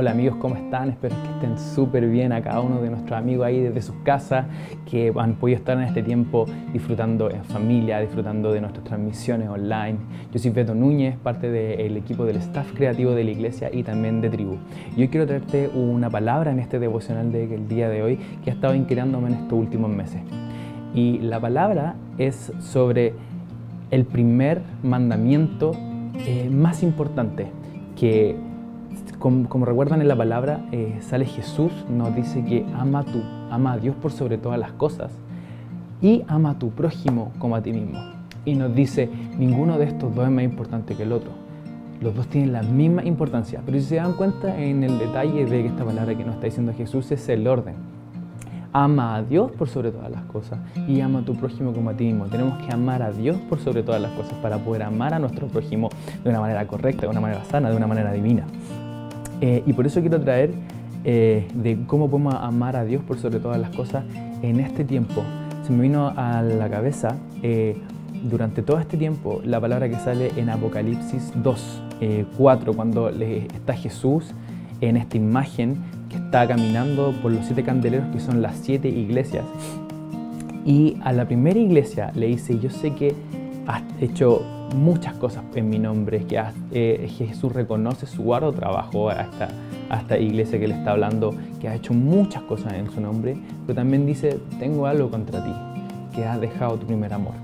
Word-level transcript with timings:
Hola 0.00 0.12
amigos, 0.12 0.36
¿cómo 0.36 0.54
están? 0.54 0.90
Espero 0.90 1.16
que 1.24 1.28
estén 1.28 1.58
súper 1.58 2.08
bien 2.08 2.30
a 2.30 2.40
cada 2.40 2.60
uno 2.60 2.80
de 2.80 2.88
nuestros 2.88 3.18
amigos 3.18 3.44
ahí 3.44 3.58
desde 3.58 3.82
sus 3.82 3.96
casas, 4.04 4.46
que 4.88 5.12
han 5.18 5.34
podido 5.34 5.58
estar 5.58 5.76
en 5.76 5.82
este 5.82 6.04
tiempo 6.04 6.46
disfrutando 6.72 7.28
en 7.28 7.42
familia, 7.42 7.98
disfrutando 7.98 8.52
de 8.52 8.60
nuestras 8.60 8.84
transmisiones 8.84 9.48
online. 9.48 9.98
Yo 10.32 10.38
soy 10.38 10.52
Beto 10.52 10.72
Núñez, 10.72 11.16
parte 11.16 11.50
del 11.50 11.96
equipo 11.96 12.24
del 12.24 12.36
staff 12.36 12.72
creativo 12.74 13.10
de 13.10 13.24
la 13.24 13.32
iglesia 13.32 13.70
y 13.72 13.82
también 13.82 14.20
de 14.20 14.30
Tribu. 14.30 14.58
Y 14.96 15.00
hoy 15.00 15.08
quiero 15.08 15.26
traerte 15.26 15.68
una 15.74 16.08
palabra 16.08 16.52
en 16.52 16.60
este 16.60 16.78
devocional 16.78 17.32
del 17.32 17.66
día 17.66 17.88
de 17.88 18.00
hoy 18.00 18.20
que 18.44 18.52
ha 18.52 18.54
estado 18.54 18.76
inquietándome 18.76 19.30
en 19.30 19.34
estos 19.34 19.58
últimos 19.58 19.90
meses. 19.90 20.22
Y 20.94 21.18
la 21.18 21.40
palabra 21.40 21.96
es 22.18 22.52
sobre 22.60 23.14
el 23.90 24.04
primer 24.04 24.62
mandamiento 24.84 25.72
eh, 26.24 26.48
más 26.52 26.84
importante 26.84 27.48
que 27.96 28.36
como, 29.18 29.64
recuerdan 29.64 30.00
en 30.00 30.08
la 30.08 30.16
palabra, 30.16 30.64
eh, 30.70 30.98
sale 31.00 31.26
Jesús, 31.26 31.72
nos 31.88 32.14
dice 32.14 32.44
que 32.44 32.64
ama, 32.76 33.04
tú, 33.04 33.22
ama 33.50 33.72
a 33.72 33.78
Dios 33.78 33.96
por 33.96 34.12
sobre 34.12 34.38
todas 34.38 34.58
las 34.58 34.72
cosas 34.72 35.10
y 36.00 36.24
ama 36.28 36.50
a 36.50 36.58
tu 36.58 36.70
prójimo 36.70 37.32
como 37.38 37.56
a 37.56 37.62
ti 37.62 37.72
mismo. 37.72 37.98
Y 38.44 38.54
nos 38.54 38.74
dice, 38.74 39.10
ninguno 39.36 39.78
de 39.78 39.86
estos 39.86 40.14
dos 40.14 40.24
es 40.24 40.30
más 40.30 40.44
importante 40.44 40.94
que 40.94 41.02
el 41.02 41.12
otro. 41.12 41.30
Los 42.00 42.14
dos 42.14 42.28
tienen 42.28 42.52
la 42.52 42.62
misma 42.62 43.04
importancia, 43.04 43.60
pero 43.66 43.78
si 43.78 43.84
se 43.84 43.96
dan 43.96 44.12
cuenta 44.12 44.56
en 44.56 44.84
el 44.84 44.98
detalle 44.98 45.44
de 45.44 45.62
que 45.62 45.66
esta 45.66 45.84
palabra 45.84 46.14
que 46.14 46.24
nos 46.24 46.36
está 46.36 46.46
diciendo 46.46 46.72
Jesús 46.72 47.10
es 47.10 47.28
el 47.28 47.46
orden. 47.48 47.74
Ama 48.72 49.16
a 49.16 49.22
Dios 49.22 49.50
por 49.50 49.68
sobre 49.68 49.90
todas 49.90 50.10
las 50.10 50.22
cosas 50.24 50.60
y 50.86 51.00
ama 51.00 51.20
a 51.20 51.22
tu 51.22 51.34
prójimo 51.34 51.72
como 51.72 51.90
a 51.90 51.94
ti 51.94 52.04
mismo. 52.04 52.26
Tenemos 52.26 52.64
que 52.64 52.72
amar 52.72 53.02
a 53.02 53.10
Dios 53.10 53.36
por 53.48 53.58
sobre 53.58 53.82
todas 53.82 54.00
las 54.00 54.12
cosas 54.12 54.34
para 54.34 54.58
poder 54.58 54.84
amar 54.84 55.14
a 55.14 55.18
nuestro 55.18 55.48
prójimo 55.48 55.88
de 56.22 56.30
una 56.30 56.38
manera 56.38 56.64
correcta, 56.68 57.02
de 57.02 57.08
una 57.08 57.20
manera 57.20 57.44
sana, 57.46 57.70
de 57.70 57.76
una 57.76 57.88
manera 57.88 58.12
divina. 58.12 58.44
Eh, 59.40 59.62
y 59.66 59.72
por 59.72 59.86
eso 59.86 60.00
quiero 60.00 60.20
traer 60.20 60.50
eh, 61.04 61.46
de 61.54 61.78
cómo 61.86 62.10
podemos 62.10 62.34
amar 62.34 62.76
a 62.76 62.84
Dios 62.84 63.02
por 63.02 63.18
sobre 63.18 63.38
todas 63.38 63.60
las 63.60 63.70
cosas 63.70 64.04
en 64.42 64.60
este 64.60 64.84
tiempo. 64.84 65.22
Se 65.64 65.72
me 65.72 65.82
vino 65.82 66.12
a 66.16 66.42
la 66.42 66.68
cabeza 66.68 67.16
eh, 67.42 67.76
durante 68.24 68.62
todo 68.62 68.78
este 68.78 68.96
tiempo 68.96 69.40
la 69.44 69.60
palabra 69.60 69.88
que 69.88 69.96
sale 69.96 70.32
en 70.36 70.50
Apocalipsis 70.50 71.32
2, 71.36 71.82
4, 72.36 72.74
cuando 72.74 73.08
está 73.10 73.74
Jesús 73.74 74.32
en 74.80 74.96
esta 74.96 75.16
imagen 75.16 75.76
que 76.08 76.16
está 76.16 76.46
caminando 76.46 77.12
por 77.20 77.32
los 77.32 77.44
siete 77.44 77.64
candeleros 77.64 78.06
que 78.12 78.20
son 78.20 78.40
las 78.40 78.56
siete 78.56 78.88
iglesias. 78.88 79.44
Y 80.64 80.96
a 81.02 81.12
la 81.12 81.26
primera 81.26 81.58
iglesia 81.58 82.12
le 82.14 82.26
dice, 82.26 82.58
yo 82.58 82.70
sé 82.70 82.94
que 82.94 83.14
has 83.66 83.82
hecho 84.00 84.42
muchas 84.74 85.14
cosas 85.14 85.44
en 85.54 85.68
mi 85.68 85.78
nombre, 85.78 86.24
que 86.24 86.42
eh, 86.72 87.08
Jesús 87.16 87.52
reconoce 87.52 88.06
su 88.06 88.34
arduo 88.34 88.52
trabajo 88.52 89.08
a 89.10 89.22
esta, 89.22 89.48
a 89.90 89.98
esta 89.98 90.18
iglesia 90.18 90.58
que 90.58 90.68
le 90.68 90.74
está 90.74 90.92
hablando, 90.92 91.34
que 91.60 91.68
ha 91.68 91.74
hecho 91.74 91.94
muchas 91.94 92.42
cosas 92.42 92.74
en 92.74 92.90
su 92.90 93.00
nombre, 93.00 93.36
pero 93.66 93.76
también 93.76 94.06
dice, 94.06 94.38
tengo 94.58 94.86
algo 94.86 95.10
contra 95.10 95.42
ti, 95.44 95.52
que 96.14 96.24
has 96.24 96.40
dejado 96.40 96.76
tu 96.76 96.86
primer 96.86 97.12
amor. 97.12 97.34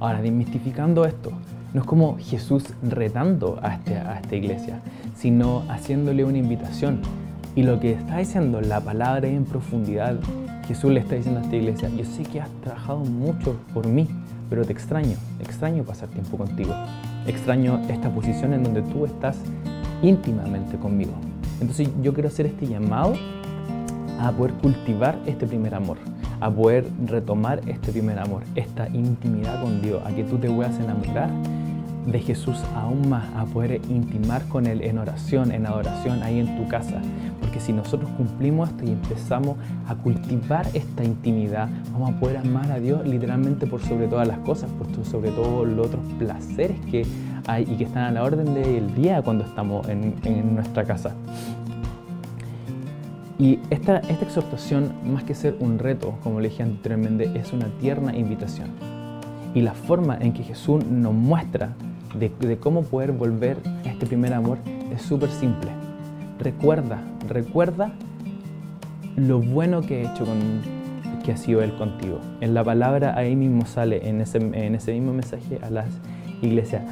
Ahora, 0.00 0.20
desmistificando 0.20 1.04
esto, 1.04 1.32
no 1.72 1.80
es 1.80 1.86
como 1.86 2.18
Jesús 2.18 2.64
retando 2.82 3.58
a, 3.62 3.74
este, 3.74 3.96
a 3.96 4.18
esta 4.20 4.36
iglesia, 4.36 4.80
sino 5.16 5.62
haciéndole 5.68 6.24
una 6.24 6.38
invitación. 6.38 7.00
Y 7.54 7.62
lo 7.62 7.80
que 7.80 7.92
está 7.92 8.18
diciendo 8.18 8.60
la 8.60 8.80
palabra 8.80 9.28
en 9.28 9.44
profundidad, 9.44 10.18
Jesús 10.66 10.90
le 10.90 11.00
está 11.00 11.14
diciendo 11.14 11.40
a 11.40 11.44
esta 11.44 11.56
iglesia, 11.56 11.88
yo 11.90 12.04
sé 12.04 12.22
que 12.24 12.40
has 12.40 12.50
trabajado 12.62 13.00
mucho 13.00 13.56
por 13.72 13.86
mí, 13.86 14.08
pero 14.52 14.66
te 14.66 14.72
extraño, 14.74 15.16
extraño 15.40 15.82
pasar 15.82 16.10
tiempo 16.10 16.36
contigo. 16.36 16.74
Extraño 17.26 17.80
esta 17.88 18.10
posición 18.10 18.52
en 18.52 18.62
donde 18.62 18.82
tú 18.82 19.06
estás 19.06 19.38
íntimamente 20.02 20.76
conmigo. 20.76 21.12
Entonces 21.62 21.88
yo 22.02 22.12
quiero 22.12 22.28
hacer 22.28 22.44
este 22.44 22.66
llamado 22.66 23.14
a 24.20 24.30
poder 24.30 24.52
cultivar 24.56 25.18
este 25.24 25.46
primer 25.46 25.74
amor, 25.74 25.96
a 26.38 26.50
poder 26.50 26.84
retomar 27.06 27.62
este 27.66 27.92
primer 27.92 28.18
amor, 28.18 28.42
esta 28.54 28.90
intimidad 28.90 29.58
con 29.62 29.80
Dios, 29.80 30.02
a 30.04 30.10
que 30.10 30.22
tú 30.22 30.36
te 30.36 30.50
puedas 30.50 30.78
enamorar 30.78 31.30
de 32.04 32.18
Jesús 32.18 32.58
aún 32.74 33.08
más, 33.08 33.24
a 33.34 33.46
poder 33.46 33.80
intimar 33.88 34.46
con 34.48 34.66
Él 34.66 34.82
en 34.82 34.98
oración, 34.98 35.50
en 35.50 35.64
adoración, 35.64 36.22
ahí 36.22 36.40
en 36.40 36.58
tu 36.58 36.68
casa. 36.68 37.00
Porque 37.52 37.66
si 37.66 37.74
nosotros 37.74 38.10
cumplimos 38.16 38.70
esto 38.70 38.86
y 38.86 38.92
empezamos 38.92 39.58
a 39.86 39.94
cultivar 39.94 40.66
esta 40.72 41.04
intimidad, 41.04 41.68
vamos 41.92 42.14
a 42.14 42.18
poder 42.18 42.38
amar 42.38 42.72
a 42.72 42.80
Dios 42.80 43.06
literalmente 43.06 43.66
por 43.66 43.82
sobre 43.82 44.08
todas 44.08 44.26
las 44.26 44.38
cosas, 44.38 44.70
por 44.70 44.86
sobre 45.04 45.32
todos 45.32 45.68
los 45.68 45.88
otros 45.88 46.00
placeres 46.18 46.80
que 46.90 47.04
hay 47.46 47.64
y 47.64 47.76
que 47.76 47.84
están 47.84 48.04
a 48.04 48.10
la 48.10 48.22
orden 48.22 48.54
del 48.54 48.94
día 48.94 49.20
cuando 49.20 49.44
estamos 49.44 49.86
en, 49.90 50.54
nuestra 50.54 50.84
casa. 50.84 51.12
Y 53.38 53.58
esta, 53.68 53.98
esta 53.98 54.24
exhortación, 54.24 54.90
más 55.04 55.22
que 55.24 55.34
ser 55.34 55.54
un 55.60 55.78
reto, 55.78 56.14
como 56.22 56.40
le 56.40 56.48
dije 56.48 56.62
anteriormente, 56.62 57.38
es 57.38 57.52
una 57.52 57.66
tierna 57.82 58.16
invitación. 58.16 58.70
Y 59.54 59.60
la 59.60 59.74
forma 59.74 60.16
en 60.18 60.32
que 60.32 60.42
Jesús 60.42 60.86
nos 60.86 61.12
muestra 61.12 61.74
de, 62.14 62.56
cómo 62.56 62.82
poder 62.82 63.12
volver 63.12 63.58
a 63.84 63.90
este 63.90 64.06
primer 64.06 64.32
amor 64.32 64.56
es 64.90 65.02
súper 65.02 65.30
simple. 65.30 65.70
Recuerda, 66.38 67.02
recuerda 67.32 67.92
lo 69.16 69.40
bueno 69.40 69.82
que 69.82 70.02
he 70.02 70.06
hecho 70.06 70.24
con, 70.24 70.38
que 71.22 71.32
ha 71.32 71.36
sido 71.36 71.62
Él 71.62 71.72
contigo. 71.74 72.18
En 72.40 72.54
la 72.54 72.64
palabra 72.64 73.16
ahí 73.16 73.36
mismo 73.36 73.66
sale, 73.66 74.08
en 74.08 74.20
ese, 74.20 74.38
en 74.38 74.74
ese 74.74 74.92
mismo 74.92 75.12
mensaje 75.12 75.58
a 75.62 75.70
las 75.70 75.86
iglesias, 76.42 76.82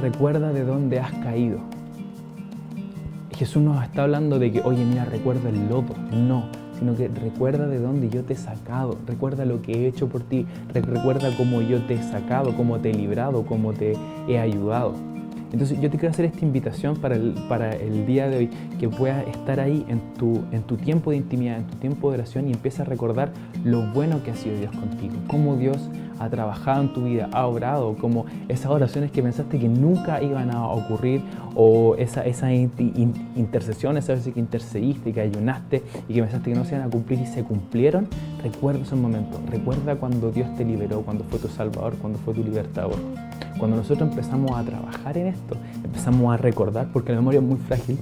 recuerda 0.00 0.52
de 0.52 0.64
dónde 0.64 1.00
has 1.00 1.12
caído. 1.12 1.58
Jesús 3.36 3.62
nos 3.62 3.82
está 3.82 4.02
hablando 4.02 4.38
de 4.38 4.52
que, 4.52 4.60
oye, 4.60 4.84
mira, 4.84 5.06
recuerda 5.06 5.48
el 5.48 5.68
lodo. 5.68 5.94
No, 6.12 6.44
sino 6.78 6.96
que 6.96 7.08
recuerda 7.08 7.68
de 7.68 7.78
dónde 7.78 8.08
yo 8.08 8.22
te 8.24 8.32
he 8.32 8.36
sacado, 8.36 8.98
recuerda 9.06 9.44
lo 9.44 9.62
que 9.62 9.72
he 9.72 9.86
hecho 9.86 10.08
por 10.08 10.22
ti, 10.22 10.46
recuerda 10.72 11.30
cómo 11.36 11.60
yo 11.62 11.80
te 11.82 11.94
he 11.94 12.02
sacado, 12.02 12.56
cómo 12.56 12.78
te 12.80 12.90
he 12.90 12.94
librado, 12.94 13.44
cómo 13.44 13.72
te 13.72 13.94
he 14.28 14.38
ayudado. 14.38 14.94
Entonces 15.52 15.80
yo 15.80 15.90
te 15.90 15.98
quiero 15.98 16.10
hacer 16.10 16.26
esta 16.26 16.44
invitación 16.44 16.96
para 16.96 17.16
el, 17.16 18.06
día 18.06 18.28
de 18.28 18.36
hoy, 18.36 18.50
que 18.78 18.88
puedas 18.88 19.26
estar 19.28 19.60
ahí 19.60 19.84
en 19.88 20.00
tu, 20.14 20.44
en 20.52 20.62
tu 20.62 20.76
tiempo 20.76 21.10
de 21.10 21.18
intimidad, 21.18 21.58
en 21.58 21.66
tu 21.66 21.76
tiempo 21.76 22.10
de 22.10 22.18
oración 22.18 22.48
y 22.48 22.52
empieza 22.52 22.82
a 22.82 22.86
recordar 22.86 23.32
lo 23.64 23.82
bueno 23.92 24.22
que 24.22 24.30
ha 24.30 24.36
sido 24.36 24.56
Dios 24.56 24.74
contigo, 24.74 25.14
cómo 25.26 25.56
Dios 25.56 25.90
ha 26.20 26.28
trabajado 26.28 26.82
en 26.82 26.92
tu 26.92 27.04
vida, 27.04 27.28
ha 27.32 27.46
orado, 27.46 27.96
como 27.96 28.26
esas 28.48 28.70
oraciones 28.70 29.10
que 29.10 29.22
pensaste 29.22 29.58
que 29.58 29.68
nunca 29.68 30.22
iban 30.22 30.54
a 30.54 30.66
ocurrir 30.68 31.22
o 31.54 31.96
esa, 31.96 32.24
esa 32.26 32.52
intercesión, 32.52 33.96
esa 33.96 34.12
veces 34.12 34.34
que 34.34 34.38
intercediste, 34.38 35.12
que 35.12 35.20
ayunaste 35.22 35.82
y 36.08 36.14
que 36.14 36.22
pensaste 36.22 36.50
que 36.50 36.56
no 36.56 36.64
se 36.66 36.76
iban 36.76 36.86
a 36.86 36.90
cumplir 36.90 37.20
y 37.20 37.26
se 37.26 37.42
cumplieron, 37.42 38.06
recuerda 38.42 38.82
esos 38.82 38.98
momentos, 38.98 39.40
recuerda 39.48 39.96
cuando 39.96 40.30
Dios 40.30 40.54
te 40.56 40.64
liberó, 40.64 41.00
cuando 41.00 41.24
fue 41.24 41.38
tu 41.38 41.48
salvador, 41.48 41.94
cuando 42.00 42.18
fue 42.18 42.34
tu 42.34 42.44
libertador. 42.44 42.96
Cuando 43.58 43.76
nosotros 43.76 44.08
empezamos 44.08 44.52
a 44.52 44.62
trabajar 44.62 45.18
en 45.18 45.28
esto, 45.28 45.56
empezamos 45.82 46.32
a 46.32 46.36
recordar, 46.36 46.88
porque 46.92 47.12
la 47.12 47.18
memoria 47.18 47.40
es 47.40 47.46
muy 47.46 47.58
frágil, 47.58 47.98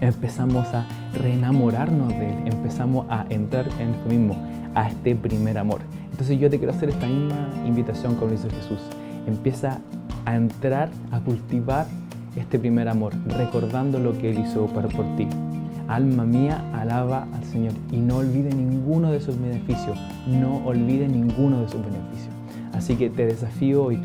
empezamos 0.00 0.66
a 0.74 0.86
reenamorarnos 1.14 2.08
de 2.08 2.30
Él, 2.30 2.38
empezamos 2.46 3.06
a 3.08 3.26
entrar 3.30 3.66
en 3.80 3.90
esto 3.90 4.08
mismo, 4.08 4.36
a 4.74 4.88
este 4.88 5.14
primer 5.16 5.58
amor. 5.58 5.80
Entonces 6.10 6.38
yo 6.38 6.50
te 6.50 6.58
quiero 6.58 6.72
hacer 6.72 6.90
esta 6.90 7.06
misma 7.06 7.48
invitación 7.66 8.14
como 8.16 8.32
hizo 8.32 8.48
Jesús. 8.50 8.78
Empieza 9.26 9.78
a 10.24 10.36
entrar, 10.36 10.90
a 11.10 11.20
cultivar 11.20 11.86
este 12.36 12.58
primer 12.58 12.88
amor, 12.88 13.12
recordando 13.36 13.98
lo 13.98 14.16
que 14.16 14.30
Él 14.30 14.40
hizo 14.40 14.66
por, 14.66 14.88
por 14.94 15.16
ti. 15.16 15.26
Alma 15.88 16.24
mía, 16.24 16.62
alaba 16.74 17.26
al 17.32 17.44
Señor 17.44 17.72
y 17.90 17.96
no 17.96 18.18
olvide 18.18 18.54
ninguno 18.54 19.10
de 19.10 19.20
sus 19.20 19.40
beneficios, 19.40 19.98
no 20.26 20.58
olvide 20.66 21.08
ninguno 21.08 21.62
de 21.62 21.68
sus 21.68 21.80
beneficios. 21.80 22.34
Así 22.72 22.96
que 22.96 23.10
te 23.10 23.26
desafío 23.26 23.84
hoy, 23.84 23.98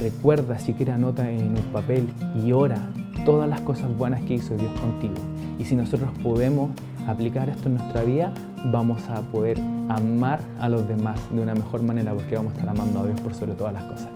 recuerda, 0.00 0.58
si 0.58 0.74
quieres 0.74 0.94
anota 0.94 1.28
en 1.28 1.48
un 1.48 1.72
papel 1.72 2.08
y 2.44 2.52
ora 2.52 2.78
todas 3.24 3.48
las 3.48 3.60
cosas 3.62 3.96
buenas 3.96 4.22
que 4.22 4.34
hizo 4.34 4.56
Dios 4.56 4.70
contigo. 4.80 5.14
Y 5.58 5.64
si 5.64 5.76
nosotros 5.76 6.10
podemos 6.22 6.70
aplicar 7.06 7.48
esto 7.48 7.68
en 7.68 7.76
nuestra 7.76 8.02
vida, 8.02 8.32
vamos 8.66 9.08
a 9.08 9.20
poder 9.22 9.58
amar 9.88 10.40
a 10.60 10.68
los 10.68 10.86
demás 10.86 11.18
de 11.30 11.40
una 11.40 11.54
mejor 11.54 11.82
manera 11.82 12.12
porque 12.12 12.36
vamos 12.36 12.52
a 12.54 12.56
estar 12.58 12.68
amando 12.68 13.00
a 13.00 13.06
Dios 13.06 13.20
por 13.20 13.34
sobre 13.34 13.54
todas 13.54 13.72
las 13.74 13.84
cosas. 13.84 14.08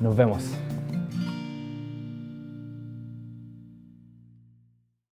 Nos 0.00 0.16
vemos. 0.16 0.44